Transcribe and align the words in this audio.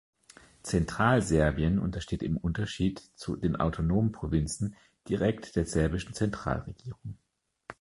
Zentralserbien 0.63 1.77
untersteht 1.77 2.23
im 2.23 2.35
Unterschied 2.35 3.03
zu 3.15 3.35
den 3.35 3.55
autonomen 3.57 4.11
Provinzen 4.11 4.75
direkt 5.07 5.55
der 5.55 5.67
serbischen 5.67 6.15
Zentralregierung. 6.15 7.19